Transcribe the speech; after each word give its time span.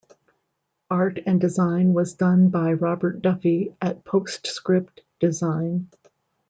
Art 0.89 1.19
and 1.27 1.39
design 1.39 1.93
was 1.93 2.15
done 2.15 2.49
by 2.49 2.73
Robert 2.73 3.21
Duffy 3.21 3.75
at 3.79 4.03
PostScript 4.03 5.01
Design. 5.19 5.91